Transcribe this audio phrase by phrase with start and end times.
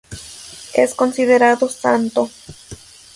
[0.73, 2.27] Es considerado santo.